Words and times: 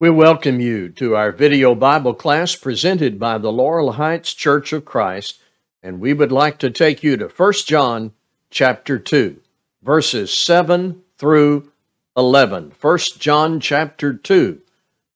We 0.00 0.08
welcome 0.08 0.62
you 0.62 0.88
to 0.92 1.14
our 1.14 1.30
video 1.30 1.74
Bible 1.74 2.14
class 2.14 2.56
presented 2.56 3.20
by 3.20 3.36
the 3.36 3.52
Laurel 3.52 3.92
Heights 3.92 4.32
Church 4.32 4.72
of 4.72 4.86
Christ, 4.86 5.38
and 5.82 6.00
we 6.00 6.14
would 6.14 6.32
like 6.32 6.56
to 6.60 6.70
take 6.70 7.02
you 7.02 7.18
to 7.18 7.28
1 7.28 7.52
John 7.66 8.12
chapter 8.48 8.98
2, 8.98 9.38
verses 9.82 10.32
7 10.32 11.02
through 11.18 11.70
11. 12.16 12.72
1 12.80 12.98
John 13.18 13.60
chapter 13.60 14.14
2, 14.14 14.62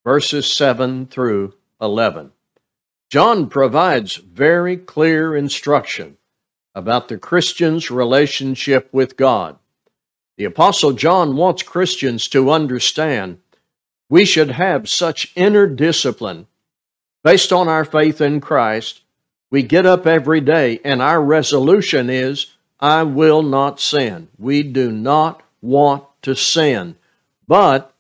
verses 0.05 0.53
7 0.53 1.07
through 1.07 1.55
11. 1.81 2.33
John 3.09 3.49
provides 3.49 4.17
very 4.17 4.77
clear 4.77 5.35
instruction 5.35 6.19
about 6.75 7.09
the 7.09 7.17
Christian's 7.17 7.91
relationship 7.91 8.91
with 8.93 9.17
God. 9.17 9.57
The 10.37 10.45
Apostle 10.45 10.93
John 10.93 11.37
wants 11.37 11.63
Christians 11.63 12.29
to 12.29 12.51
understand 12.51 13.39
we 14.09 14.25
should 14.25 14.53
have 14.53 14.89
such 14.89 15.33
inner 15.35 15.67
discipline 15.67 16.47
based 17.23 17.53
on 17.53 17.69
our 17.69 17.85
faith 17.85 18.21
in 18.21 18.41
Christ. 18.41 19.03
We 19.51 19.63
get 19.63 19.87
up 19.87 20.07
every 20.07 20.41
day 20.41 20.81
and 20.85 21.01
our 21.01 21.23
resolution 21.23 22.11
is, 22.11 22.53
I 22.81 23.03
will 23.03 23.43
not 23.43 23.81
sin. 23.81 24.29
We 24.39 24.63
do 24.63 24.93
not 24.93 25.43
want 25.63 26.05
to 26.23 26.35
sin. 26.35 26.97
But 27.49 27.95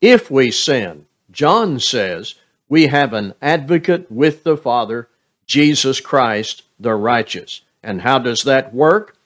if 0.00 0.30
we 0.30 0.50
sin, 0.50 1.06
John 1.30 1.78
says, 1.80 2.34
we 2.68 2.86
have 2.86 3.12
an 3.12 3.34
advocate 3.42 4.10
with 4.10 4.44
the 4.44 4.56
Father, 4.56 5.08
Jesus 5.46 6.00
Christ 6.00 6.62
the 6.80 6.94
righteous. 6.94 7.60
And 7.82 8.00
how 8.00 8.18
does 8.18 8.44
that 8.44 8.74
work? 8.74 9.16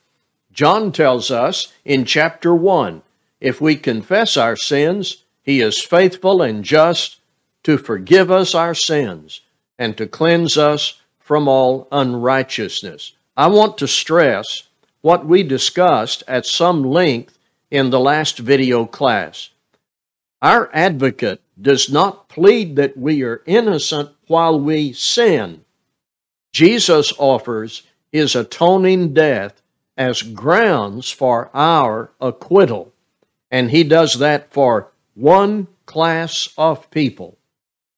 John 0.53 0.91
tells 0.91 1.31
us 1.31 1.73
in 1.85 2.05
chapter 2.05 2.55
1 2.55 3.03
if 3.41 3.61
we 3.61 3.77
confess 3.77 4.37
our 4.37 4.57
sins, 4.57 5.25
he 5.47 5.61
is 5.61 5.81
faithful 5.81 6.43
and 6.43 6.65
just 6.65 7.21
to 7.63 7.79
forgive 7.79 8.31
us 8.31 8.55
our 8.55 8.75
sins 8.75 9.41
and 9.79 9.97
to 9.97 10.07
cleanse 10.07 10.59
us 10.59 11.01
from 11.21 11.49
all 11.49 11.87
unrighteousness. 11.93 13.13
I 13.37 13.47
want 13.47 13.79
to 13.79 13.89
stress 13.89 14.65
what 15.03 15.25
we 15.25 15.45
discussed 15.45 16.25
at 16.27 16.47
some 16.47 16.83
length 16.83 17.39
in 17.71 17.91
the 17.91 18.01
last 18.01 18.39
video 18.39 18.87
class. 18.87 19.51
Our 20.43 20.69
advocate 20.73 21.41
does 21.61 21.91
not 21.91 22.29
plead 22.29 22.77
that 22.77 22.97
we 22.97 23.23
are 23.23 23.43
innocent 23.47 24.11
while 24.27 24.59
we 24.59 24.93
sin. 24.93 25.65
Jesus 26.53 27.13
offers 27.19 27.83
his 28.11 28.35
atoning 28.35 29.15
death 29.15 29.63
as 29.97 30.23
grounds 30.23 31.11
for 31.11 31.51
our 31.55 32.11
acquittal, 32.21 32.93
and 33.51 33.71
he 33.71 33.85
does 33.85 34.19
that 34.19 34.53
for 34.53 34.91
one 35.17 35.67
class 35.87 36.49
of 36.59 36.91
people, 36.91 37.39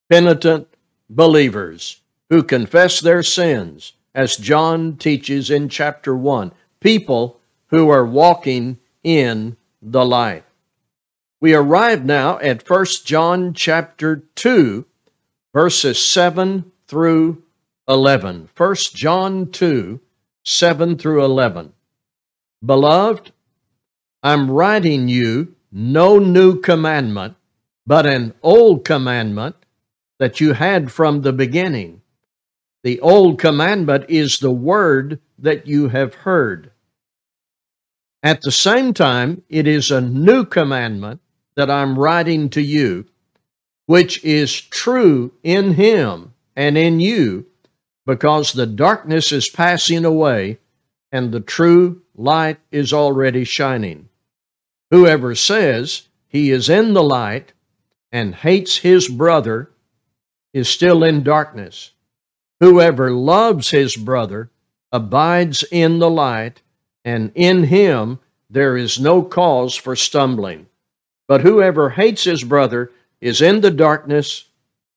penitent 0.08 0.69
believers 1.11 2.00
who 2.30 2.42
confess 2.42 3.00
their 3.00 3.22
sins, 3.22 3.92
as 4.14 4.36
John 4.36 4.97
teaches 4.97 5.50
in 5.50 5.69
chapter 5.69 6.16
1, 6.16 6.52
people 6.80 7.41
who 7.66 7.91
are 7.91 8.06
walking 8.06 8.78
in 9.02 9.56
the 9.83 10.05
light. 10.05 10.44
We 11.41 11.55
arrive 11.55 12.05
now 12.05 12.39
at 12.39 12.69
1 12.69 12.84
John 13.05 13.52
chapter 13.52 14.22
2, 14.34 14.84
verses 15.52 15.98
7 16.00 16.70
through 16.86 17.42
11. 17.89 18.48
1 18.56 18.74
John 18.94 19.50
2, 19.50 20.00
7 20.44 20.98
through 20.98 21.24
11. 21.24 21.72
Beloved, 22.64 23.33
I'm 24.22 24.50
writing 24.50 25.08
you 25.08 25.55
no 25.70 26.19
new 26.19 26.61
commandment, 26.61 27.34
but 27.86 28.06
an 28.06 28.34
old 28.42 28.84
commandment 28.84 29.56
that 30.18 30.40
you 30.40 30.52
had 30.52 30.90
from 30.90 31.23
the 31.23 31.33
beginning. 31.33 32.02
The 32.83 33.01
old 33.01 33.39
commandment 33.39 34.07
is 34.08 34.39
the 34.39 34.52
word 34.52 35.20
that 35.39 35.67
you 35.67 35.89
have 35.89 36.14
heard. 36.14 36.70
At 38.23 38.42
the 38.42 38.52
same 38.52 38.95
time, 38.95 39.42
it 39.48 39.67
is 39.67 39.90
a 39.90 40.01
new 40.01 40.45
commandment 40.45 41.20
that 41.55 41.70
I'm 41.70 41.98
writing 41.98 42.51
to 42.51 42.62
you, 42.62 43.07
which 43.86 44.23
is 44.24 44.61
true 44.61 45.33
in 45.42 45.74
him 45.74 46.34
and 46.57 46.77
in 46.77 47.01
you, 47.01 47.46
because 48.07 48.52
the 48.52 48.67
darkness 48.67 49.33
is 49.33 49.48
passing 49.48 50.05
away 50.05 50.58
and 51.12 51.33
the 51.33 51.40
true 51.40 52.02
light 52.17 52.58
is 52.70 52.92
already 52.92 53.45
shining. 53.45 54.08
Whoever 54.91 55.35
says 55.35 56.09
he 56.27 56.51
is 56.51 56.69
in 56.69 56.95
the 56.95 57.03
light 57.03 57.53
and 58.11 58.35
hates 58.35 58.79
his 58.79 59.09
brother 59.09 59.71
is 60.53 60.69
still 60.69 61.05
in 61.05 61.23
darkness. 61.23 61.93
Whoever 62.61 63.11
loves 63.11 63.71
his 63.71 63.97
brother 63.97 64.51
abides 64.91 65.63
in 65.71 65.99
the 65.99 66.11
light, 66.11 66.63
and 67.05 67.31
in 67.35 67.65
him 67.65 68.19
there 68.51 68.77
is 68.77 68.99
no 68.99 69.23
cause 69.23 69.75
for 69.75 69.95
stumbling. 69.95 70.67
But 71.27 71.43
whoever 71.43 71.91
hates 71.91 72.25
his 72.25 72.43
brother 72.43 72.91
is 73.20 73.43
in 73.43 73.61
the 73.61 73.70
darkness 73.70 74.47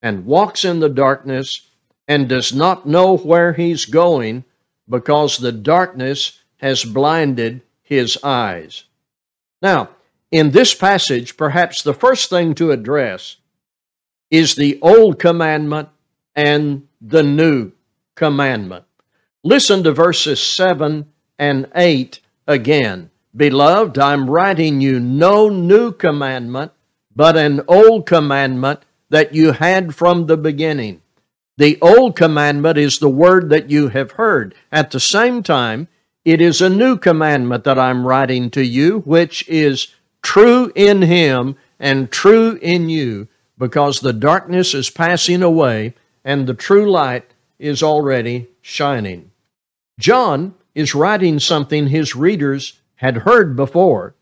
and 0.02 0.26
walks 0.26 0.64
in 0.64 0.80
the 0.80 0.90
darkness 0.90 1.68
and 2.08 2.30
does 2.30 2.54
not 2.54 2.88
know 2.88 3.18
where 3.18 3.54
he's 3.54 3.86
going 3.86 4.46
because 4.90 5.38
the 5.38 5.52
darkness 5.52 6.40
has 6.58 6.84
blinded 6.84 7.62
his 7.82 8.18
eyes. 8.24 8.86
Now, 9.62 9.90
in 10.32 10.52
this 10.52 10.74
passage, 10.74 11.38
perhaps 11.38 11.84
the 11.84 11.94
first 11.94 12.30
thing 12.30 12.56
to 12.56 12.72
address 12.72 13.38
is 14.30 14.56
the 14.56 14.80
old 14.82 15.20
commandment 15.20 15.90
and 16.36 16.88
the 17.02 17.24
new 17.24 17.74
commandment. 18.16 18.86
Listen 19.44 19.84
to 19.84 19.92
verses 19.92 20.42
7 20.42 21.06
and 21.38 21.68
8 21.76 22.20
again. 22.48 23.10
Beloved, 23.36 23.98
I'm 23.98 24.30
writing 24.30 24.82
you 24.82 25.00
no 25.00 25.50
new 25.50 25.92
commandment, 25.92 26.72
but 27.16 27.36
an 27.38 27.62
old 27.68 28.06
commandment 28.06 28.82
that 29.10 29.34
you 29.34 29.52
had 29.52 29.96
from 29.96 30.28
the 30.28 30.38
beginning. 30.38 31.02
The 31.58 31.78
old 31.82 32.16
commandment 32.16 32.78
is 32.78 33.00
the 33.00 33.10
word 33.10 33.50
that 33.50 33.70
you 33.70 33.90
have 33.90 34.12
heard. 34.12 34.56
At 34.72 34.92
the 34.92 35.00
same 35.00 35.44
time, 35.44 35.88
it 36.24 36.42
is 36.42 36.62
a 36.62 36.70
new 36.70 36.98
commandment 36.98 37.64
that 37.64 37.80
I'm 37.80 38.06
writing 38.06 38.50
to 38.52 38.64
you, 38.64 39.00
which 39.00 39.48
is 39.48 39.88
true 40.22 40.72
in 40.76 41.02
him 41.02 41.56
and 41.80 42.12
true 42.12 42.60
in 42.62 42.90
you, 42.90 43.28
because 43.58 44.00
the 44.00 44.14
darkness 44.14 44.74
is 44.74 44.90
passing 44.90 45.42
away 45.42 45.96
and 46.24 46.46
the 46.46 46.54
true 46.54 46.90
light 46.90 47.34
is 47.58 47.82
already 47.82 48.48
shining. 48.62 49.32
John 50.00 50.54
is 50.76 50.96
writing 50.96 51.40
something 51.40 51.88
his 51.88 52.16
readers 52.16 52.80
had 52.96 53.18
heard 53.18 53.56
before, 53.56 54.16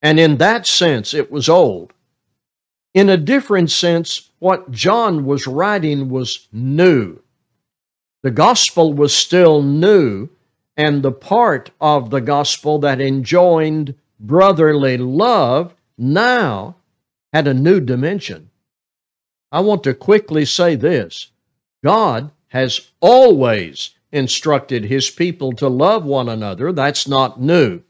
and 0.00 0.18
in 0.18 0.38
that 0.38 0.66
sense 0.66 1.12
it 1.12 1.30
was 1.30 1.48
old. 1.48 1.92
In 2.94 3.08
a 3.08 3.16
different 3.16 3.70
sense, 3.70 4.30
what 4.38 4.70
John 4.70 5.24
was 5.24 5.46
writing 5.46 6.08
was 6.08 6.46
new. 6.52 7.20
The 8.22 8.30
gospel 8.30 8.92
was 8.92 9.14
still 9.14 9.62
new, 9.62 10.28
and 10.76 11.02
the 11.02 11.12
part 11.12 11.70
of 11.80 12.10
the 12.10 12.20
gospel 12.20 12.78
that 12.80 13.00
enjoined 13.00 13.94
brotherly 14.18 14.96
love 14.96 15.74
now 15.98 16.76
had 17.32 17.46
a 17.46 17.54
new 17.54 17.80
dimension. 17.80 18.50
I 19.50 19.60
want 19.60 19.84
to 19.84 19.94
quickly 19.94 20.44
say 20.44 20.74
this 20.74 21.30
God 21.84 22.30
has 22.48 22.90
always 23.00 23.90
instructed 24.10 24.84
his 24.84 25.10
people 25.10 25.52
to 25.52 25.68
love 25.68 26.04
one 26.04 26.28
another. 26.28 26.72
That's 26.72 27.08
not 27.08 27.40
new. 27.40 27.82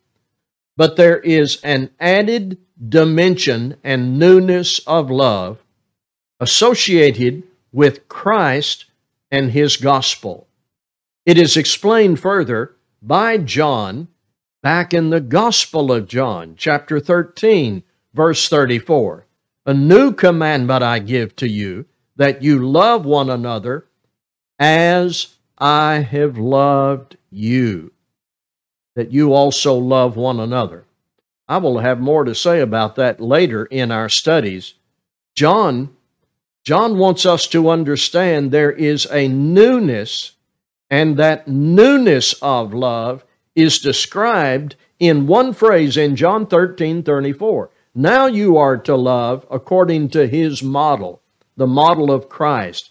But 0.77 0.97
there 0.97 1.19
is 1.19 1.61
an 1.63 1.91
added 2.01 2.59
dimension 2.89 3.77
and 3.85 4.19
newness 4.19 4.79
of 4.81 5.11
love 5.11 5.59
associated 6.41 7.43
with 7.73 8.09
Christ 8.09 8.87
and 9.31 9.51
his 9.51 9.77
gospel. 9.77 10.47
It 11.25 11.39
is 11.39 11.57
explained 11.57 12.19
further 12.21 12.75
by 13.03 13.37
John 13.37 14.09
back 14.63 14.95
in 14.95 15.11
the 15.11 15.21
Gospel 15.21 15.93
of 15.93 16.07
John, 16.07 16.55
chapter 16.57 17.01
13, 17.01 17.83
verse 18.15 18.49
34. 18.49 19.27
A 19.67 19.75
new 19.75 20.13
commandment 20.13 20.83
I 20.83 21.01
give 21.01 21.35
to 21.37 21.49
you, 21.49 21.87
that 22.17 22.43
you 22.43 22.67
love 22.67 23.05
one 23.05 23.29
another 23.29 23.87
as 24.59 25.37
I 25.59 25.99
have 25.99 26.39
loved 26.39 27.17
you, 27.31 27.93
that 28.95 29.13
you 29.13 29.33
also 29.33 29.75
love 29.75 30.17
one 30.17 30.39
another. 30.39 30.85
I 31.49 31.59
will 31.59 31.79
have 31.79 32.01
more 32.01 32.25
to 32.25 32.35
say 32.35 32.61
about 32.61 32.97
that 32.97 33.21
later 33.21 33.65
in 33.67 33.91
our 33.91 34.09
studies. 34.09 34.75
John 35.35 35.97
John 36.65 36.97
wants 36.97 37.27
us 37.27 37.49
to 37.49 37.71
understand 37.71 38.53
there 38.53 38.71
is 38.71 39.09
a 39.11 39.27
newness 39.27 40.33
and 40.93 41.17
that 41.17 41.49
newness 41.49 42.35
of 42.43 42.75
love 42.75 43.25
is 43.57 43.79
described 43.79 44.77
in 44.99 45.27
one 45.27 45.55
phrase 45.55 45.97
in 45.97 46.15
John 46.15 46.47
13 46.47 47.03
34. 47.03 47.71
Now 47.95 48.27
you 48.27 48.59
are 48.59 48.77
to 48.77 48.95
love 48.95 49.47
according 49.51 50.11
to 50.11 50.29
his 50.29 50.63
model. 50.63 51.23
the 51.57 51.67
model 51.67 52.11
of 52.11 52.29
Christ, 52.29 52.91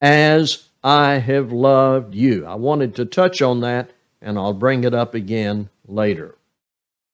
as 0.00 0.68
I 0.82 1.18
have 1.18 1.50
loved 1.52 2.14
you. 2.14 2.46
I 2.46 2.54
wanted 2.54 2.94
to 2.96 3.04
touch 3.04 3.42
on 3.42 3.60
that, 3.60 3.90
and 4.20 4.38
I'll 4.38 4.54
bring 4.54 4.84
it 4.84 4.94
up 4.94 5.14
again 5.14 5.68
later. 5.86 6.36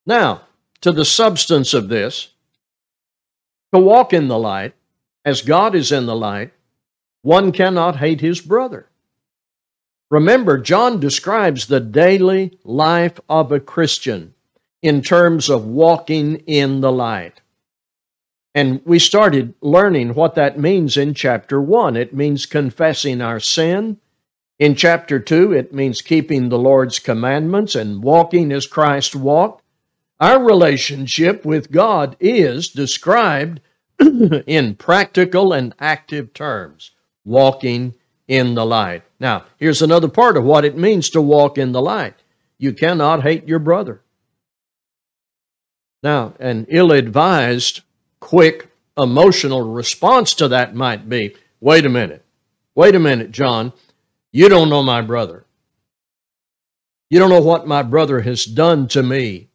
Now, 0.07 0.43
to 0.81 0.93
the 0.93 1.05
substance 1.05 1.75
of 1.75 1.89
this, 1.89 2.29
to 3.73 3.81
walk 3.81 4.13
in 4.13 4.29
the 4.29 4.39
light, 4.39 4.75
as 5.25 5.43
God 5.43 5.75
is 5.75 5.91
in 5.93 6.07
the 6.07 6.17
light, 6.17 6.53
one 7.23 7.53
cannot 7.53 7.97
hate 7.97 8.21
his 8.21 8.41
brother. 8.41 8.89
Remember, 10.15 10.59
John 10.59 11.01
describes 11.01 11.67
the 11.67 11.81
daily 11.81 12.57
life 12.63 13.19
of 13.29 13.51
a 13.51 13.59
Christian 13.59 14.35
in 14.81 15.03
terms 15.03 15.51
of 15.51 15.67
walking 15.67 16.37
in 16.47 16.83
the 16.83 16.93
light. 16.93 17.41
And 18.55 18.81
we 18.85 19.01
started 19.01 19.55
learning 19.61 20.15
what 20.15 20.37
that 20.37 20.57
means 20.57 20.97
in 20.97 21.15
chapter 21.15 21.61
1. 21.61 21.97
It 21.97 22.15
means 22.15 22.47
confessing 22.47 23.21
our 23.21 23.41
sin. 23.41 23.99
In 24.61 24.77
chapter 24.77 25.19
2, 25.19 25.53
it 25.53 25.75
means 25.75 26.01
keeping 26.01 26.49
the 26.49 26.61
Lord's 26.61 27.01
commandments 27.01 27.75
and 27.75 28.01
walking 28.01 28.53
as 28.53 28.69
Christ 28.69 29.17
walked. 29.17 29.65
Our 30.21 30.41
relationship 30.41 31.45
with 31.45 31.73
God 31.73 32.17
is 32.21 32.69
described 32.69 33.61
in 33.99 34.77
practical 34.77 35.53
and 35.53 35.75
active 35.81 36.33
terms, 36.33 36.93
walking 37.25 37.95
in 38.27 38.55
the 38.55 38.65
light. 38.65 39.03
Now, 39.21 39.45
here's 39.59 39.83
another 39.83 40.09
part 40.09 40.37
of 40.37 40.45
what 40.45 40.65
it 40.65 40.77
means 40.77 41.11
to 41.11 41.21
walk 41.21 41.59
in 41.59 41.73
the 41.73 41.83
light 41.83 42.15
you 42.59 42.73
cannot 42.73 43.23
hate 43.23 43.47
your 43.49 43.59
brother. 43.59 44.01
Now, 46.03 46.35
an 46.39 46.67
ill 46.69 46.93
advised 46.93 47.81
quick 48.21 48.71
emotional 48.97 49.63
response 49.63 50.35
to 50.35 50.49
that 50.49 50.75
might 50.75 51.09
be 51.09 51.35
wait 51.61 51.85
a 51.85 51.89
minute, 51.89 52.25
wait 52.75 52.95
a 52.95 53.01
minute, 53.01 53.31
John, 53.31 53.73
you 54.33 54.49
don't 54.49 54.71
know 54.71 54.83
my 54.83 55.01
brother. 55.01 55.45
You 57.11 57.19
don't 57.19 57.31
know 57.31 57.41
what 57.41 57.67
my 57.67 57.83
brother 57.83 58.21
has 58.23 58.45
done 58.45 58.89
to 58.89 59.03
me. 59.03 59.49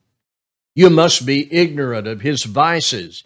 You 0.75 0.89
must 0.89 1.25
be 1.25 1.51
ignorant 1.53 2.07
of 2.07 2.21
his 2.21 2.43
vices, 2.43 3.25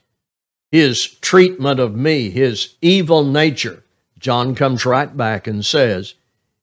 his 0.71 1.05
treatment 1.05 1.79
of 1.79 1.95
me, 1.95 2.29
his 2.29 2.75
evil 2.81 3.23
nature. 3.23 3.82
John 4.23 4.55
comes 4.55 4.87
right 4.87 5.15
back 5.15 5.45
and 5.45 5.63
says, 5.63 6.15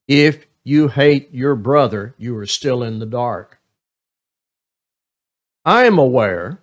If 0.09 0.47
you 0.65 0.89
hate 0.89 1.33
your 1.33 1.55
brother, 1.55 2.15
you 2.19 2.37
are 2.39 2.47
still 2.47 2.83
in 2.83 2.99
the 2.99 3.07
dark. 3.07 3.61
I 5.65 5.85
am 5.85 5.99
aware 5.99 6.61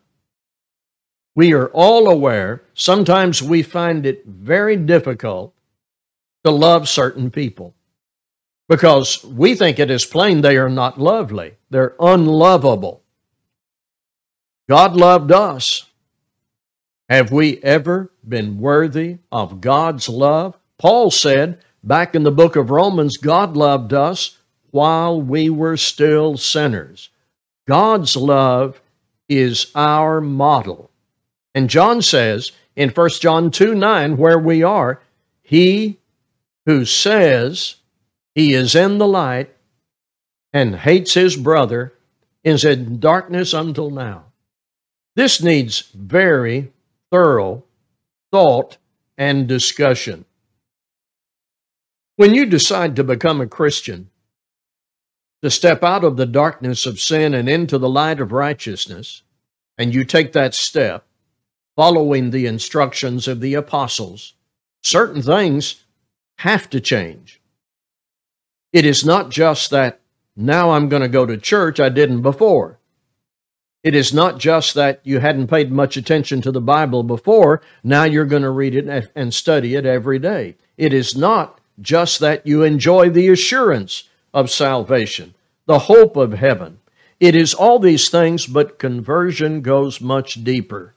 we 1.37 1.53
are 1.53 1.67
all 1.67 2.09
aware, 2.09 2.63
sometimes 2.73 3.43
we 3.43 3.61
find 3.61 4.07
it 4.07 4.25
very 4.25 4.75
difficult 4.75 5.53
to 6.43 6.49
love 6.49 6.89
certain 6.89 7.29
people 7.29 7.75
because 8.67 9.23
we 9.23 9.53
think 9.53 9.77
it 9.77 9.91
is 9.91 10.03
plain 10.03 10.41
they 10.41 10.57
are 10.57 10.67
not 10.67 10.99
lovely, 10.99 11.53
they're 11.69 11.93
unlovable. 11.99 13.03
God 14.67 14.95
loved 14.95 15.31
us. 15.31 15.85
Have 17.07 17.31
we 17.31 17.61
ever 17.61 18.11
been 18.27 18.57
worthy 18.57 19.19
of 19.31 19.61
God's 19.61 20.09
love? 20.09 20.57
Paul 20.79 21.11
said 21.11 21.59
back 21.83 22.15
in 22.15 22.23
the 22.23 22.31
book 22.31 22.55
of 22.55 22.69
Romans, 22.69 23.17
God 23.17 23.57
loved 23.57 23.93
us 23.93 24.37
while 24.71 25.21
we 25.21 25.49
were 25.49 25.77
still 25.77 26.37
sinners. 26.37 27.09
God's 27.67 28.15
love 28.15 28.81
is 29.27 29.71
our 29.75 30.21
model. 30.21 30.91
And 31.55 31.69
John 31.69 32.01
says 32.01 32.51
in 32.75 32.89
1 32.89 33.09
John 33.19 33.49
2 33.51 33.73
9, 33.73 34.17
where 34.17 34.39
we 34.39 34.63
are, 34.63 35.01
he 35.41 35.97
who 36.65 36.85
says 36.85 37.75
he 38.35 38.53
is 38.53 38.75
in 38.75 38.99
the 38.99 39.07
light 39.07 39.49
and 40.53 40.75
hates 40.75 41.13
his 41.13 41.35
brother 41.35 41.93
is 42.43 42.63
in 42.63 42.99
darkness 42.99 43.53
until 43.53 43.89
now. 43.89 44.25
This 45.15 45.41
needs 45.41 45.89
very 45.95 46.71
thorough 47.09 47.63
thought 48.31 48.77
and 49.17 49.47
discussion. 49.47 50.25
When 52.17 52.33
you 52.33 52.47
decide 52.47 52.95
to 52.95 53.03
become 53.03 53.41
a 53.41 53.47
Christian, 53.47 54.09
to 55.43 55.51
step 55.51 55.83
out 55.83 56.03
of 56.03 56.17
the 56.17 56.25
darkness 56.25 56.87
of 56.87 56.99
sin 56.99 57.35
and 57.35 57.47
into 57.47 57.77
the 57.77 57.87
light 57.87 58.19
of 58.19 58.31
righteousness, 58.31 59.21
and 59.77 59.93
you 59.93 60.03
take 60.03 60.33
that 60.33 60.55
step, 60.55 61.05
following 61.75 62.31
the 62.31 62.47
instructions 62.47 63.27
of 63.27 63.39
the 63.39 63.53
apostles, 63.53 64.33
certain 64.81 65.21
things 65.21 65.85
have 66.39 66.67
to 66.71 66.81
change. 66.81 67.39
It 68.73 68.83
is 68.83 69.05
not 69.05 69.29
just 69.29 69.69
that 69.69 69.99
now 70.35 70.71
I'm 70.71 70.89
going 70.89 71.03
to 71.03 71.07
go 71.07 71.27
to 71.27 71.37
church, 71.37 71.79
I 71.79 71.89
didn't 71.89 72.23
before. 72.23 72.79
It 73.83 73.93
is 73.93 74.11
not 74.11 74.39
just 74.39 74.73
that 74.73 75.01
you 75.03 75.19
hadn't 75.19 75.51
paid 75.51 75.71
much 75.71 75.97
attention 75.97 76.41
to 76.41 76.51
the 76.51 76.61
Bible 76.61 77.03
before, 77.03 77.61
now 77.83 78.05
you're 78.05 78.25
going 78.25 78.41
to 78.41 78.49
read 78.49 78.73
it 78.73 79.11
and 79.15 79.31
study 79.31 79.75
it 79.75 79.85
every 79.85 80.17
day. 80.17 80.55
It 80.77 80.93
is 80.93 81.15
not 81.15 81.56
just 81.79 82.19
that 82.19 82.45
you 82.45 82.63
enjoy 82.63 83.09
the 83.09 83.27
assurance 83.29 84.09
of 84.33 84.49
salvation, 84.49 85.33
the 85.65 85.79
hope 85.79 86.15
of 86.15 86.33
heaven. 86.33 86.79
It 87.19 87.35
is 87.35 87.53
all 87.53 87.79
these 87.79 88.09
things, 88.09 88.45
but 88.45 88.79
conversion 88.79 89.61
goes 89.61 89.99
much 89.99 90.43
deeper. 90.43 90.93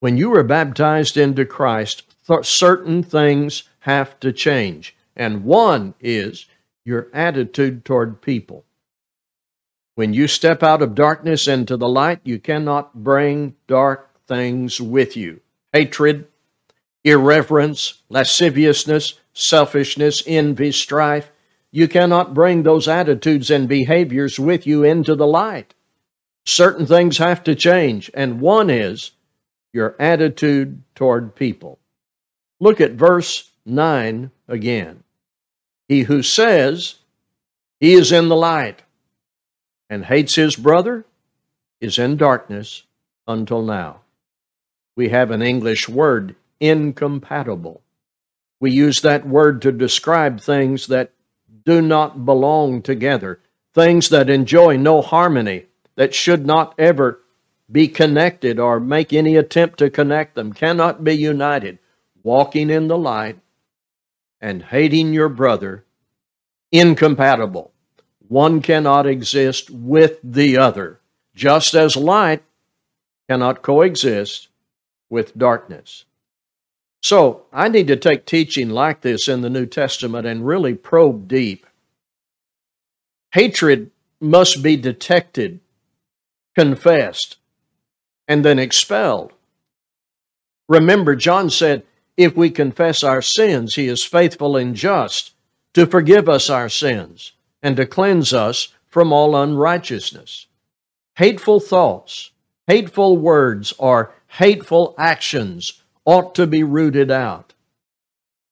When 0.00 0.16
you 0.16 0.34
are 0.34 0.42
baptized 0.42 1.16
into 1.16 1.44
Christ, 1.44 2.02
th- 2.26 2.44
certain 2.44 3.02
things 3.02 3.64
have 3.80 4.18
to 4.20 4.32
change. 4.32 4.96
And 5.16 5.44
one 5.44 5.94
is 6.00 6.46
your 6.84 7.08
attitude 7.12 7.84
toward 7.84 8.20
people. 8.20 8.64
When 9.94 10.12
you 10.12 10.28
step 10.28 10.62
out 10.62 10.82
of 10.82 10.94
darkness 10.94 11.48
into 11.48 11.76
the 11.76 11.88
light, 11.88 12.20
you 12.22 12.38
cannot 12.38 13.02
bring 13.02 13.54
dark 13.66 14.10
things 14.26 14.80
with 14.80 15.16
you 15.16 15.40
hatred, 15.72 16.26
irreverence, 17.04 18.02
lasciviousness, 18.08 19.14
selfishness, 19.36 20.22
envy, 20.26 20.72
strife. 20.72 21.30
You 21.70 21.88
cannot 21.88 22.32
bring 22.32 22.62
those 22.62 22.88
attitudes 22.88 23.50
and 23.50 23.68
behaviors 23.68 24.40
with 24.40 24.66
you 24.66 24.82
into 24.82 25.14
the 25.14 25.26
light. 25.26 25.74
Certain 26.46 26.86
things 26.86 27.18
have 27.18 27.44
to 27.44 27.54
change, 27.54 28.10
and 28.14 28.40
one 28.40 28.70
is 28.70 29.10
your 29.72 29.94
attitude 29.98 30.82
toward 30.94 31.34
people. 31.34 31.78
Look 32.60 32.80
at 32.80 32.92
verse 32.92 33.50
9 33.66 34.30
again. 34.48 35.02
He 35.86 36.02
who 36.02 36.22
says 36.22 36.96
he 37.78 37.92
is 37.92 38.10
in 38.10 38.28
the 38.28 38.36
light 38.36 38.84
and 39.90 40.06
hates 40.06 40.34
his 40.34 40.56
brother 40.56 41.04
is 41.80 41.98
in 41.98 42.16
darkness 42.16 42.84
until 43.28 43.62
now. 43.62 44.00
We 44.96 45.10
have 45.10 45.30
an 45.30 45.42
English 45.42 45.90
word, 45.90 46.36
incompatible. 46.58 47.82
We 48.60 48.70
use 48.70 49.02
that 49.02 49.26
word 49.26 49.62
to 49.62 49.72
describe 49.72 50.40
things 50.40 50.86
that 50.86 51.12
do 51.64 51.82
not 51.82 52.24
belong 52.24 52.82
together, 52.82 53.40
things 53.74 54.08
that 54.08 54.30
enjoy 54.30 54.76
no 54.76 55.02
harmony, 55.02 55.66
that 55.96 56.14
should 56.14 56.46
not 56.46 56.74
ever 56.78 57.20
be 57.70 57.88
connected 57.88 58.58
or 58.58 58.78
make 58.78 59.12
any 59.12 59.36
attempt 59.36 59.78
to 59.78 59.90
connect 59.90 60.34
them, 60.34 60.52
cannot 60.52 61.04
be 61.04 61.14
united. 61.14 61.78
Walking 62.22 62.70
in 62.70 62.88
the 62.88 62.98
light 62.98 63.38
and 64.40 64.62
hating 64.62 65.12
your 65.12 65.28
brother, 65.28 65.84
incompatible. 66.72 67.72
One 68.28 68.60
cannot 68.62 69.06
exist 69.06 69.70
with 69.70 70.18
the 70.22 70.56
other, 70.56 71.00
just 71.34 71.74
as 71.74 71.96
light 71.96 72.42
cannot 73.28 73.62
coexist 73.62 74.48
with 75.08 75.36
darkness. 75.36 76.04
So, 77.08 77.44
I 77.52 77.68
need 77.68 77.86
to 77.86 77.94
take 77.94 78.26
teaching 78.26 78.68
like 78.68 79.02
this 79.02 79.28
in 79.28 79.42
the 79.42 79.48
New 79.48 79.66
Testament 79.66 80.26
and 80.26 80.44
really 80.44 80.74
probe 80.74 81.28
deep. 81.28 81.64
Hatred 83.30 83.92
must 84.20 84.60
be 84.60 84.76
detected, 84.76 85.60
confessed, 86.56 87.36
and 88.26 88.44
then 88.44 88.58
expelled. 88.58 89.34
Remember, 90.68 91.14
John 91.14 91.48
said, 91.48 91.84
If 92.16 92.36
we 92.36 92.50
confess 92.50 93.04
our 93.04 93.22
sins, 93.22 93.76
he 93.76 93.86
is 93.86 94.02
faithful 94.02 94.56
and 94.56 94.74
just 94.74 95.32
to 95.74 95.86
forgive 95.86 96.28
us 96.28 96.50
our 96.50 96.68
sins 96.68 97.34
and 97.62 97.76
to 97.76 97.86
cleanse 97.86 98.32
us 98.32 98.74
from 98.88 99.12
all 99.12 99.36
unrighteousness. 99.36 100.48
Hateful 101.14 101.60
thoughts, 101.60 102.32
hateful 102.66 103.16
words, 103.16 103.72
or 103.78 104.12
hateful 104.26 104.96
actions 104.98 105.84
ought 106.06 106.34
to 106.36 106.46
be 106.46 106.62
rooted 106.62 107.10
out, 107.10 107.52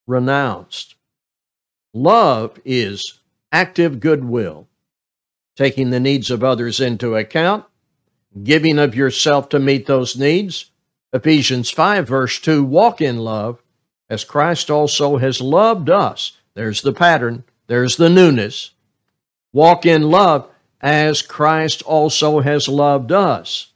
renounced. 0.06 0.96
Love 1.94 2.60
is 2.64 3.20
active 3.50 4.00
goodwill, 4.00 4.68
taking 5.56 5.88
the 5.88 6.00
needs 6.00 6.30
of 6.30 6.44
others 6.44 6.80
into 6.80 7.16
account 7.16 7.64
giving 8.42 8.78
of 8.78 8.96
yourself 8.96 9.48
to 9.50 9.58
meet 9.58 9.86
those 9.86 10.16
needs. 10.16 10.70
Ephesians 11.12 11.70
5, 11.70 12.08
verse 12.08 12.40
2 12.40 12.64
walk 12.64 13.00
in 13.00 13.18
love 13.18 13.62
as 14.10 14.24
Christ 14.24 14.70
also 14.70 15.18
has 15.18 15.40
loved 15.40 15.88
us. 15.88 16.32
There's 16.54 16.82
the 16.82 16.92
pattern, 16.92 17.44
there's 17.68 17.96
the 17.96 18.10
newness. 18.10 18.72
Walk 19.52 19.86
in 19.86 20.02
love 20.02 20.50
as 20.80 21.22
Christ 21.22 21.82
also 21.82 22.40
has 22.40 22.68
loved 22.68 23.12
us 23.12 23.72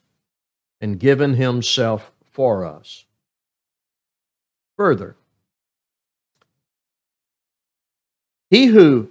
and 0.80 0.98
given 0.98 1.34
himself 1.34 2.10
for 2.30 2.66
us. 2.66 3.04
Further, 4.78 5.16
he 8.48 8.66
who 8.66 9.08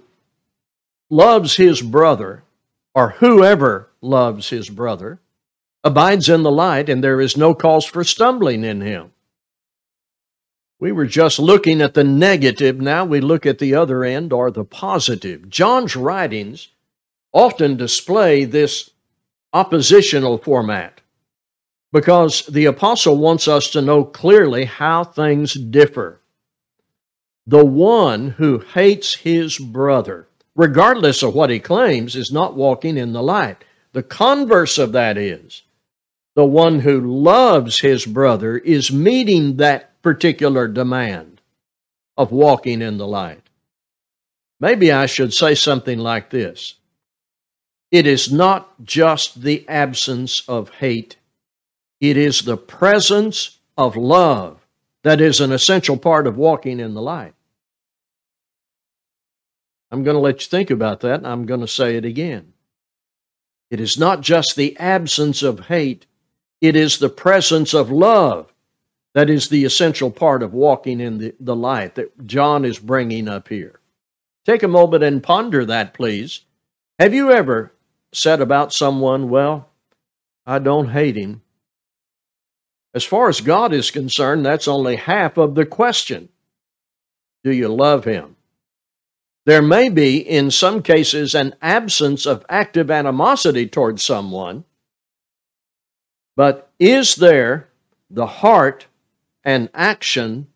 loves 1.10 1.56
his 1.56 1.82
brother, 1.82 2.42
or 2.94 3.10
whoever 3.10 3.90
loves 4.00 4.48
his 4.48 4.70
brother, 4.70 5.20
abides 5.84 6.30
in 6.30 6.42
the 6.42 6.50
light, 6.50 6.88
and 6.88 7.04
there 7.04 7.20
is 7.20 7.36
no 7.36 7.54
cause 7.54 7.84
for 7.84 8.02
stumbling 8.02 8.64
in 8.64 8.80
him. 8.80 9.12
We 10.80 10.90
were 10.90 11.06
just 11.06 11.38
looking 11.38 11.82
at 11.82 11.92
the 11.92 12.04
negative, 12.04 12.80
now 12.80 13.04
we 13.04 13.20
look 13.20 13.44
at 13.44 13.58
the 13.58 13.74
other 13.74 14.04
end, 14.04 14.32
or 14.32 14.50
the 14.50 14.64
positive. 14.64 15.50
John's 15.50 15.94
writings 15.94 16.68
often 17.32 17.76
display 17.76 18.46
this 18.46 18.90
oppositional 19.52 20.38
format 20.38 21.02
because 21.92 22.46
the 22.46 22.66
apostle 22.66 23.16
wants 23.16 23.48
us 23.48 23.70
to 23.70 23.82
know 23.82 24.04
clearly 24.04 24.64
how 24.64 25.04
things 25.04 25.54
differ. 25.54 26.20
The 27.46 27.64
one 27.64 28.30
who 28.30 28.58
hates 28.58 29.14
his 29.14 29.58
brother, 29.58 30.28
regardless 30.54 31.22
of 31.22 31.34
what 31.34 31.50
he 31.50 31.60
claims, 31.60 32.14
is 32.14 32.30
not 32.30 32.54
walking 32.54 32.98
in 32.98 33.12
the 33.12 33.22
light. 33.22 33.64
The 33.92 34.02
converse 34.02 34.76
of 34.76 34.92
that 34.92 35.16
is 35.16 35.62
the 36.38 36.44
one 36.44 36.80
who 36.80 37.00
loves 37.00 37.80
his 37.80 38.06
brother 38.06 38.56
is 38.58 38.92
meeting 38.92 39.56
that 39.56 40.00
particular 40.02 40.68
demand 40.68 41.40
of 42.16 42.30
walking 42.30 42.80
in 42.80 42.98
the 42.98 43.06
light. 43.06 43.42
Maybe 44.60 44.92
I 44.92 45.06
should 45.06 45.34
say 45.34 45.54
something 45.54 45.98
like 45.98 46.30
this 46.30 46.76
It 47.90 48.06
is 48.06 48.30
not 48.30 48.84
just 48.84 49.42
the 49.42 49.68
absence 49.68 50.42
of 50.48 50.70
hate, 50.70 51.16
it 52.00 52.16
is 52.16 52.42
the 52.42 52.56
presence 52.56 53.58
of 53.76 53.96
love 53.96 54.66
that 55.02 55.20
is 55.20 55.40
an 55.40 55.52
essential 55.52 55.96
part 55.96 56.26
of 56.26 56.36
walking 56.36 56.80
in 56.80 56.94
the 56.94 57.02
light. 57.02 57.34
I'm 59.90 60.02
going 60.02 60.14
to 60.16 60.20
let 60.20 60.42
you 60.42 60.48
think 60.48 60.70
about 60.70 61.00
that, 61.00 61.14
and 61.14 61.26
I'm 61.26 61.46
going 61.46 61.60
to 61.60 61.68
say 61.68 61.96
it 61.96 62.04
again. 62.04 62.52
It 63.70 63.80
is 63.80 63.98
not 63.98 64.20
just 64.20 64.56
the 64.56 64.76
absence 64.78 65.42
of 65.42 65.66
hate, 65.66 66.06
it 66.60 66.76
is 66.76 66.98
the 66.98 67.08
presence 67.08 67.74
of 67.74 67.90
love 67.90 68.52
that 69.14 69.30
is 69.30 69.48
the 69.48 69.64
essential 69.64 70.10
part 70.10 70.42
of 70.42 70.52
walking 70.54 71.00
in 71.00 71.18
the, 71.18 71.34
the 71.40 71.56
light 71.56 71.94
that 71.94 72.26
John 72.26 72.64
is 72.64 72.78
bringing 72.78 73.28
up 73.28 73.48
here. 73.48 73.80
Take 74.44 74.62
a 74.62 74.68
moment 74.68 75.02
and 75.02 75.22
ponder 75.22 75.64
that, 75.64 75.94
please. 75.94 76.42
Have 76.98 77.14
you 77.14 77.32
ever 77.32 77.72
said 78.12 78.40
about 78.40 78.72
someone, 78.72 79.28
Well, 79.28 79.68
I 80.46 80.58
don't 80.58 80.90
hate 80.90 81.16
him? 81.16 81.42
As 82.98 83.04
far 83.04 83.28
as 83.28 83.40
God 83.40 83.72
is 83.72 83.92
concerned, 83.92 84.44
that's 84.44 84.66
only 84.66 84.96
half 84.96 85.36
of 85.36 85.54
the 85.54 85.64
question. 85.64 86.30
Do 87.44 87.52
you 87.52 87.68
love 87.68 88.04
him? 88.04 88.34
There 89.46 89.62
may 89.62 89.88
be, 89.88 90.16
in 90.18 90.50
some 90.50 90.82
cases, 90.82 91.32
an 91.32 91.54
absence 91.62 92.26
of 92.26 92.44
active 92.48 92.90
animosity 92.90 93.68
towards 93.68 94.02
someone, 94.02 94.64
but 96.34 96.72
is 96.80 97.14
there 97.14 97.68
the 98.10 98.26
heart 98.26 98.88
and 99.44 99.70
action 99.74 100.48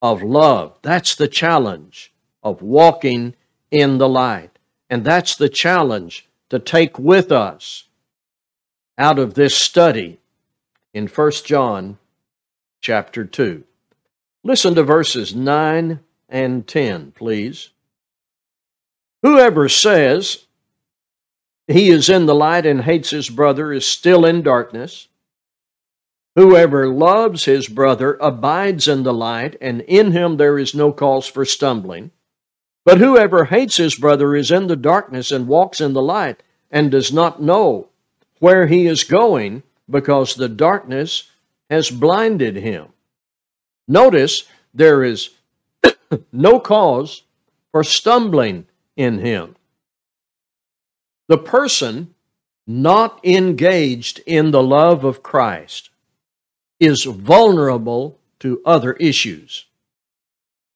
of 0.00 0.22
love. 0.22 0.78
That's 0.82 1.16
the 1.16 1.26
challenge 1.26 2.14
of 2.40 2.62
walking 2.62 3.34
in 3.72 3.98
the 3.98 4.08
light. 4.08 4.60
And 4.88 5.04
that's 5.04 5.34
the 5.34 5.48
challenge 5.48 6.28
to 6.50 6.60
take 6.60 7.00
with 7.00 7.32
us 7.32 7.88
out 8.96 9.18
of 9.18 9.34
this 9.34 9.56
study 9.56 10.19
in 10.92 11.06
1 11.06 11.30
John 11.44 11.98
chapter 12.80 13.24
2. 13.24 13.64
Listen 14.42 14.74
to 14.74 14.82
verses 14.82 15.34
9 15.34 16.00
and 16.28 16.66
10, 16.66 17.12
please. 17.12 17.70
Whoever 19.22 19.68
says 19.68 20.46
he 21.68 21.90
is 21.90 22.08
in 22.08 22.26
the 22.26 22.34
light 22.34 22.66
and 22.66 22.82
hates 22.82 23.10
his 23.10 23.28
brother 23.28 23.72
is 23.72 23.86
still 23.86 24.24
in 24.24 24.42
darkness. 24.42 25.08
Whoever 26.36 26.88
loves 26.88 27.44
his 27.44 27.68
brother 27.68 28.16
abides 28.20 28.88
in 28.88 29.02
the 29.02 29.12
light, 29.12 29.56
and 29.60 29.82
in 29.82 30.12
him 30.12 30.36
there 30.36 30.58
is 30.58 30.74
no 30.74 30.92
cause 30.92 31.26
for 31.26 31.44
stumbling. 31.44 32.12
But 32.84 32.98
whoever 32.98 33.44
hates 33.46 33.76
his 33.76 33.94
brother 33.94 34.34
is 34.34 34.50
in 34.50 34.68
the 34.68 34.76
darkness 34.76 35.30
and 35.32 35.46
walks 35.46 35.80
in 35.80 35.92
the 35.92 36.02
light, 36.02 36.42
and 36.70 36.90
does 36.90 37.12
not 37.12 37.42
know 37.42 37.88
where 38.38 38.68
he 38.68 38.86
is 38.86 39.04
going, 39.04 39.62
because 39.90 40.34
the 40.34 40.48
darkness 40.48 41.30
has 41.68 41.90
blinded 41.90 42.56
him. 42.56 42.86
Notice 43.88 44.44
there 44.74 45.02
is 45.04 45.30
no 46.32 46.60
cause 46.60 47.22
for 47.72 47.84
stumbling 47.84 48.66
in 48.96 49.18
him. 49.18 49.56
The 51.28 51.38
person 51.38 52.14
not 52.66 53.24
engaged 53.24 54.20
in 54.26 54.50
the 54.50 54.62
love 54.62 55.04
of 55.04 55.22
Christ 55.22 55.90
is 56.78 57.04
vulnerable 57.04 58.18
to 58.40 58.60
other 58.64 58.94
issues. 58.94 59.66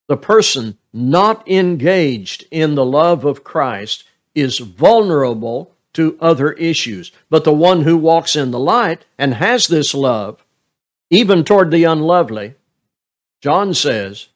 The 0.06 0.16
person 0.16 0.78
not 0.92 1.48
engaged 1.48 2.46
in 2.50 2.74
the 2.74 2.84
love 2.84 3.24
of 3.24 3.42
Christ 3.42 4.04
is 4.34 4.58
vulnerable 4.58 5.73
to 5.94 6.18
other 6.20 6.52
issues. 6.52 7.10
But 7.30 7.44
the 7.44 7.52
one 7.52 7.82
who 7.82 7.96
walks 7.96 8.36
in 8.36 8.50
the 8.50 8.58
light 8.58 9.04
and 9.18 9.34
has 9.34 9.66
this 9.66 9.94
love, 9.94 10.44
even 11.10 11.44
toward 11.44 11.70
the 11.70 11.84
unlovely, 11.84 12.54
John 13.40 13.74
says, 13.74 14.28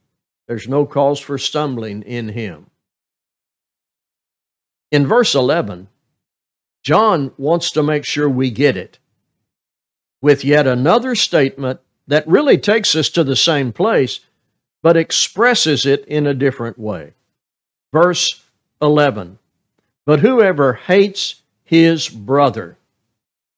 there's 0.48 0.66
no 0.66 0.86
cause 0.86 1.20
for 1.20 1.36
stumbling 1.36 2.02
in 2.02 2.30
him. 2.30 2.66
In 4.90 5.06
verse 5.06 5.34
11, 5.34 5.88
John 6.82 7.32
wants 7.36 7.70
to 7.72 7.82
make 7.82 8.04
sure 8.04 8.28
we 8.28 8.50
get 8.50 8.76
it 8.76 8.98
with 10.22 10.44
yet 10.44 10.66
another 10.66 11.14
statement 11.14 11.80
that 12.06 12.26
really 12.26 12.56
takes 12.56 12.96
us 12.96 13.10
to 13.10 13.22
the 13.22 13.36
same 13.36 13.72
place, 13.72 14.20
but 14.82 14.96
expresses 14.96 15.84
it 15.84 16.04
in 16.06 16.26
a 16.26 16.34
different 16.34 16.78
way. 16.78 17.12
Verse 17.92 18.42
11 18.80 19.38
But 20.06 20.20
whoever 20.20 20.74
hates 20.74 21.42
his 21.68 22.08
brother 22.08 22.78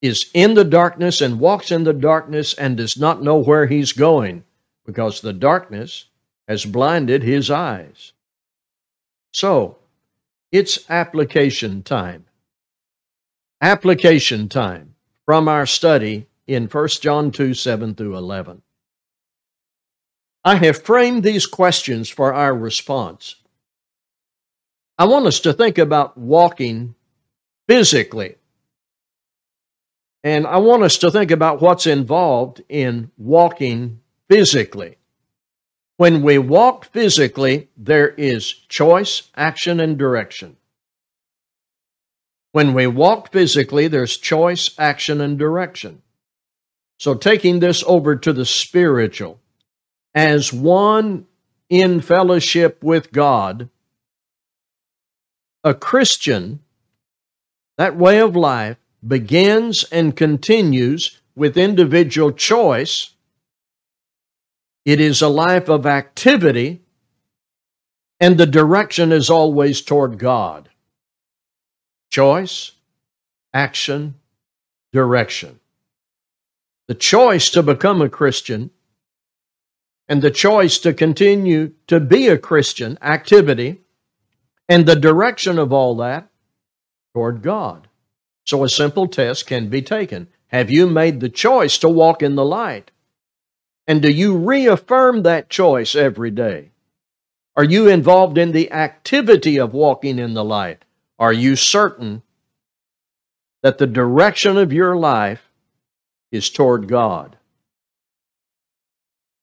is 0.03 0.31
in 0.35 0.55
the 0.55 0.65
darkness 0.65 1.21
and 1.21 1.39
walks 1.39 1.71
in 1.71 1.85
the 1.85 1.93
darkness 1.93 2.55
and 2.55 2.77
does 2.77 2.99
not 2.99 3.23
know 3.23 3.37
where 3.37 3.67
he's 3.67 3.93
going, 3.93 4.43
because 4.85 5.21
the 5.21 5.33
darkness 5.33 6.07
has 6.49 6.65
blinded 6.65 7.23
his 7.23 7.53
eyes. 7.53 8.13
So, 9.33 9.79
it's 10.51 10.91
application 10.91 11.85
time. 11.85 12.25
Application 13.61 14.49
time 14.49 14.97
from 15.25 15.47
our 15.47 15.65
study 15.65 16.27
in 16.49 16.67
1 16.67 16.89
John 17.01 17.31
2 17.31 17.55
7 17.55 17.95
through 17.95 18.17
11. 18.17 18.63
I 20.45 20.57
have 20.57 20.83
framed 20.83 21.23
these 21.23 21.47
questions 21.47 22.09
for 22.09 22.35
our 22.35 22.57
response. 22.57 23.37
I 24.99 25.05
want 25.05 25.27
us 25.27 25.39
to 25.41 25.53
think 25.53 25.79
about 25.79 26.19
walking 26.19 26.97
physically. 27.71 28.35
And 30.25 30.45
I 30.45 30.57
want 30.57 30.83
us 30.83 30.99
to 30.99 31.11
think 31.13 31.31
about 31.31 31.63
what's 31.63 31.87
involved 31.87 32.63
in 32.69 33.13
walking 33.17 34.01
physically. 34.29 34.99
When 35.97 36.23
we 36.23 36.37
walk 36.37 36.87
physically, 36.87 37.69
there 37.77 38.09
is 38.09 38.51
choice, 38.51 39.31
action, 39.37 39.79
and 39.79 39.97
direction. 39.97 40.57
When 42.51 42.75
we 42.75 42.89
walk 42.89 43.31
physically, 43.31 43.87
there's 43.87 44.17
choice, 44.17 44.71
action, 44.77 45.21
and 45.21 45.39
direction. 45.39 46.03
So, 46.99 47.15
taking 47.15 47.61
this 47.61 47.85
over 47.87 48.17
to 48.17 48.33
the 48.33 48.47
spiritual, 48.47 49.39
as 50.13 50.53
one 50.53 51.29
in 51.69 52.01
fellowship 52.01 52.83
with 52.83 53.13
God, 53.13 53.71
a 55.63 55.73
Christian, 55.73 56.65
that 57.81 57.97
way 57.97 58.21
of 58.21 58.37
life 58.37 58.77
begins 59.09 59.85
and 59.85 60.15
continues 60.15 61.19
with 61.35 61.57
individual 61.57 62.31
choice. 62.31 63.15
It 64.85 65.01
is 65.01 65.23
a 65.23 65.29
life 65.29 65.71
of 65.71 65.87
activity, 65.87 66.83
and 68.21 68.37
the 68.37 68.45
direction 68.45 69.13
is 69.13 69.31
always 69.31 69.81
toward 69.81 70.19
God. 70.19 70.69
Choice, 72.11 72.73
action, 73.55 74.17
direction 74.93 75.59
the 76.87 76.95
choice 76.95 77.49
to 77.49 77.63
become 77.63 78.03
a 78.03 78.11
Christian 78.11 78.69
and 80.07 80.21
the 80.21 80.31
choice 80.31 80.79
to 80.81 80.93
continue 80.93 81.73
to 81.87 81.99
be 81.99 82.29
a 82.29 82.37
Christian 82.37 82.99
activity 83.01 83.81
and 84.69 84.85
the 84.85 84.97
direction 84.97 85.59
of 85.59 85.73
all 85.73 85.95
that 85.97 86.30
toward 87.15 87.43
God. 87.43 87.89
So 88.47 88.65
a 88.65 88.69
simple 88.69 89.07
test 89.07 89.47
can 89.47 89.69
be 89.69 89.83
taken. 89.83 90.29
Have 90.49 90.71
you 90.71 90.87
made 90.87 91.21
the 91.21 91.29
choice 91.29 91.79
to 91.79 91.89
walk 91.89 92.23
in 92.23 92.35
the 92.35 92.45
light? 92.45 92.91
And 93.87 94.03
do 94.03 94.11
you 94.11 94.37
reaffirm 94.37 95.23
that 95.23 95.51
choice 95.51 95.95
every 95.95 96.31
day? 96.31 96.71
Are 97.57 97.65
you 97.65 97.89
involved 97.89 98.39
in 98.39 98.53
the 98.53 98.73
activity 98.73 99.59
of 99.59 99.75
walking 99.75 100.19
in 100.19 100.35
the 100.35 100.45
light? 100.45 100.85
Are 101.19 101.33
you 101.33 101.57
certain 101.57 102.23
that 103.63 103.79
the 103.79 103.87
direction 103.87 104.57
of 104.57 104.73
your 104.73 104.97
life 104.97 105.51
is 106.33 106.51
toward 106.51 106.89
God? 106.89 107.37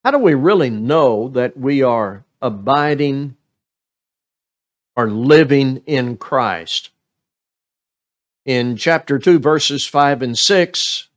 How 0.04 0.12
do 0.12 0.18
we 0.18 0.34
really 0.34 0.70
know 0.70 1.28
that 1.30 1.58
we 1.58 1.84
are 1.84 2.24
abiding 2.42 3.36
or 4.96 5.10
living 5.10 5.84
in 5.86 6.18
Christ? 6.18 6.90
In 8.48 8.78
chapter 8.78 9.20
2, 9.20 9.40
verses 9.40 9.86
5 9.86 10.22
and 10.22 10.38
6 10.38 11.10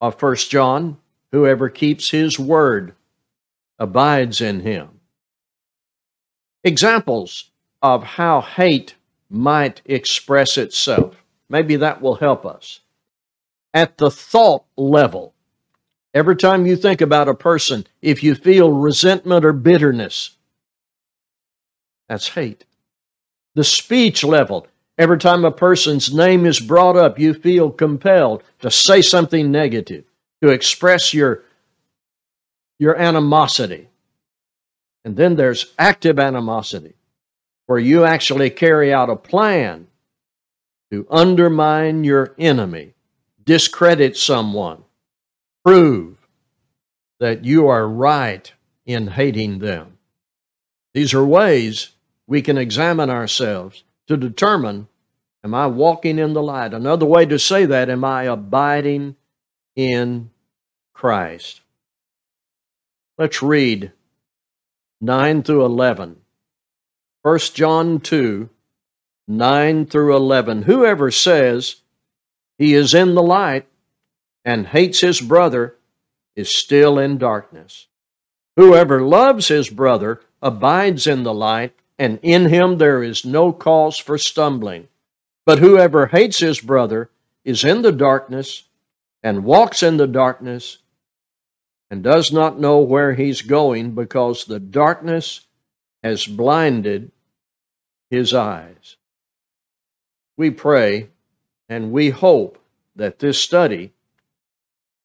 of 0.00 0.22
1 0.22 0.36
John, 0.36 0.98
whoever 1.32 1.68
keeps 1.68 2.10
his 2.10 2.38
word 2.38 2.94
abides 3.76 4.40
in 4.40 4.60
him. 4.60 5.00
Examples 6.62 7.50
of 7.82 8.04
how 8.04 8.40
hate 8.40 8.94
might 9.28 9.82
express 9.84 10.56
itself. 10.56 11.24
Maybe 11.48 11.74
that 11.74 12.00
will 12.00 12.14
help 12.14 12.46
us. 12.46 12.78
At 13.74 13.98
the 13.98 14.10
thought 14.10 14.64
level, 14.76 15.34
every 16.14 16.36
time 16.36 16.66
you 16.66 16.76
think 16.76 17.00
about 17.00 17.28
a 17.28 17.34
person, 17.34 17.88
if 18.00 18.22
you 18.22 18.36
feel 18.36 18.70
resentment 18.70 19.44
or 19.44 19.52
bitterness, 19.52 20.36
that's 22.08 22.28
hate. 22.28 22.64
The 23.56 23.64
speech 23.64 24.22
level, 24.22 24.68
every 24.98 25.18
time 25.18 25.44
a 25.44 25.50
person's 25.50 26.12
name 26.12 26.46
is 26.46 26.60
brought 26.60 26.96
up, 26.96 27.18
you 27.18 27.34
feel 27.34 27.70
compelled 27.70 28.42
to 28.60 28.70
say 28.70 29.02
something 29.02 29.50
negative, 29.50 30.04
to 30.42 30.48
express 30.48 31.12
your, 31.12 31.42
your 32.78 32.96
animosity. 32.96 33.88
And 35.04 35.16
then 35.16 35.36
there's 35.36 35.72
active 35.78 36.18
animosity 36.18 36.94
where 37.66 37.78
you 37.78 38.04
actually 38.04 38.50
carry 38.50 38.92
out 38.92 39.10
a 39.10 39.16
plan 39.16 39.86
to 40.90 41.06
undermine 41.10 42.04
your 42.04 42.34
enemy, 42.38 42.94
discredit 43.44 44.16
someone, 44.16 44.82
prove 45.64 46.16
that 47.18 47.44
you 47.44 47.66
are 47.68 47.88
right 47.88 48.52
in 48.84 49.08
hating 49.08 49.58
them. 49.58 49.98
These 50.94 51.12
are 51.12 51.24
ways 51.24 51.90
we 52.26 52.40
can 52.40 52.56
examine 52.56 53.10
ourselves 53.10 53.82
to 54.06 54.16
determine 54.16 54.88
am 55.44 55.54
I 55.54 55.66
walking 55.66 56.18
in 56.18 56.32
the 56.32 56.42
light? 56.42 56.74
Another 56.74 57.06
way 57.06 57.24
to 57.26 57.38
say 57.38 57.66
that, 57.66 57.88
am 57.88 58.04
I 58.04 58.24
abiding 58.24 59.16
in 59.76 60.30
Christ? 60.92 61.60
Let's 63.18 63.42
read 63.42 63.92
9 65.00 65.42
through 65.42 65.64
11. 65.64 66.16
1 67.22 67.38
John 67.54 68.00
2, 68.00 68.48
9 69.28 69.86
through 69.86 70.16
11. 70.16 70.62
Whoever 70.62 71.10
says 71.10 71.76
he 72.58 72.74
is 72.74 72.94
in 72.94 73.14
the 73.14 73.22
light 73.22 73.66
and 74.44 74.66
hates 74.68 75.00
his 75.00 75.20
brother 75.20 75.76
is 76.34 76.54
still 76.54 76.98
in 76.98 77.18
darkness. 77.18 77.88
Whoever 78.56 79.02
loves 79.02 79.48
his 79.48 79.68
brother 79.68 80.20
abides 80.40 81.06
in 81.06 81.24
the 81.24 81.34
light, 81.34 81.74
and 81.98 82.18
in 82.22 82.46
him 82.46 82.78
there 82.78 83.02
is 83.02 83.24
no 83.24 83.52
cause 83.52 83.98
for 83.98 84.18
stumbling. 84.18 84.88
But 85.44 85.58
whoever 85.58 86.06
hates 86.06 86.40
his 86.40 86.60
brother 86.60 87.10
is 87.44 87.64
in 87.64 87.82
the 87.82 87.92
darkness 87.92 88.64
and 89.22 89.44
walks 89.44 89.82
in 89.82 89.96
the 89.96 90.06
darkness 90.06 90.78
and 91.90 92.02
does 92.02 92.32
not 92.32 92.58
know 92.58 92.80
where 92.80 93.14
he's 93.14 93.42
going 93.42 93.94
because 93.94 94.44
the 94.44 94.58
darkness 94.58 95.46
has 96.02 96.26
blinded 96.26 97.12
his 98.10 98.34
eyes. 98.34 98.96
We 100.36 100.50
pray 100.50 101.08
and 101.68 101.92
we 101.92 102.10
hope 102.10 102.58
that 102.96 103.18
this 103.18 103.38
study 103.38 103.92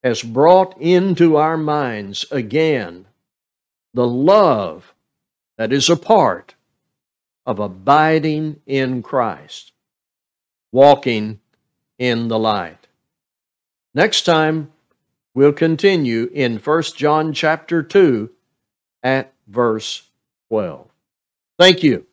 has 0.03 0.23
brought 0.23 0.79
into 0.81 1.37
our 1.37 1.57
minds 1.57 2.25
again 2.31 3.05
the 3.93 4.07
love 4.07 4.93
that 5.57 5.71
is 5.71 5.89
a 5.89 5.95
part 5.95 6.55
of 7.51 7.59
abiding 7.59 8.61
in 8.65 9.03
Christ, 9.03 9.73
walking 10.71 11.41
in 11.99 12.29
the 12.29 12.39
light. 12.39 12.87
Next 13.93 14.21
time, 14.23 14.71
we'll 15.33 15.51
continue 15.51 16.29
in 16.33 16.59
1 16.59 16.83
John 16.95 17.33
chapter 17.33 17.83
2 17.83 18.29
at 19.03 19.33
verse 19.47 20.09
12. 20.47 20.87
Thank 21.59 21.83
you. 21.83 22.05